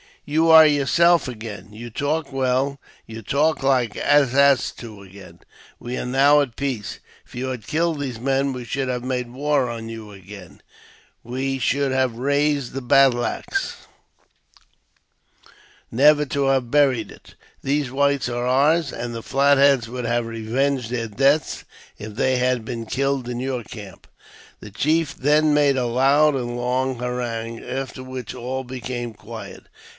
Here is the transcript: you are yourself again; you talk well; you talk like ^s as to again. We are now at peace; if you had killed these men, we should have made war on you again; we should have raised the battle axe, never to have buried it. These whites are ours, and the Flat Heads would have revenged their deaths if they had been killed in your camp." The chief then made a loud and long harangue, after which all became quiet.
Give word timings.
you 0.25 0.49
are 0.49 0.65
yourself 0.65 1.27
again; 1.27 1.73
you 1.73 1.89
talk 1.89 2.31
well; 2.31 2.79
you 3.05 3.21
talk 3.21 3.61
like 3.61 3.93
^s 3.93 4.33
as 4.33 4.71
to 4.71 5.01
again. 5.01 5.39
We 5.79 5.97
are 5.97 6.05
now 6.05 6.41
at 6.41 6.55
peace; 6.55 6.99
if 7.25 7.35
you 7.35 7.47
had 7.47 7.67
killed 7.67 7.99
these 7.99 8.19
men, 8.19 8.51
we 8.53 8.63
should 8.63 8.87
have 8.87 9.03
made 9.03 9.31
war 9.31 9.69
on 9.69 9.89
you 9.89 10.11
again; 10.11 10.61
we 11.23 11.59
should 11.59 11.91
have 11.91 12.15
raised 12.15 12.73
the 12.73 12.81
battle 12.81 13.25
axe, 13.25 13.75
never 15.91 16.25
to 16.27 16.45
have 16.45 16.71
buried 16.71 17.11
it. 17.11 17.35
These 17.63 17.91
whites 17.91 18.29
are 18.29 18.45
ours, 18.47 18.91
and 18.91 19.13
the 19.13 19.23
Flat 19.23 19.57
Heads 19.57 19.87
would 19.89 20.05
have 20.05 20.25
revenged 20.25 20.89
their 20.91 21.09
deaths 21.09 21.63
if 21.99 22.15
they 22.15 22.37
had 22.37 22.63
been 22.63 22.85
killed 22.85 23.27
in 23.27 23.39
your 23.39 23.63
camp." 23.63 24.07
The 24.61 24.71
chief 24.71 25.15
then 25.15 25.53
made 25.53 25.77
a 25.77 25.85
loud 25.87 26.35
and 26.35 26.55
long 26.57 26.99
harangue, 26.99 27.63
after 27.63 28.01
which 28.03 28.33
all 28.33 28.63
became 28.63 29.13
quiet. 29.13 29.63